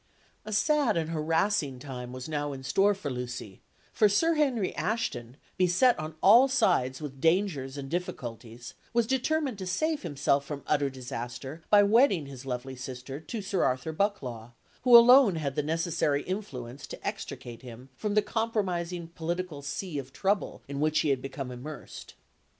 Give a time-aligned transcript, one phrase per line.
[0.45, 3.61] A sad and harassing time was now in store for Lucy;
[3.93, 9.67] for Sir Henry Ashton, beset on all sides with dangers and difficulties, was determined to
[9.67, 14.97] save himself from utter disaster by wedding his lovely sister to Sir Arthur Bucklaw, who
[14.97, 20.63] alone had the necessary influence to extricate him from the compromising political sea of trouble
[20.67, 22.15] in which he had become immersed.